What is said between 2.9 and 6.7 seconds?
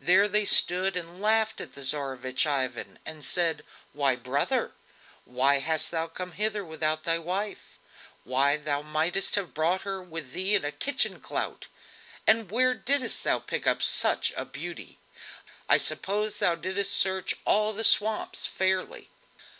and said: "Why, brother! Why hast thou come hither